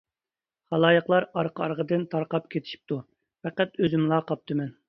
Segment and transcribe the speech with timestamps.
[0.75, 3.01] خالايىقلار ئارقا-ئارقىدىن تارقاپ كېتىشىپتۇ،
[3.47, 4.77] پەقەت ئۆزۈملا قاپتىمەن.